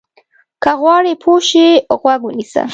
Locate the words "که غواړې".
0.63-1.13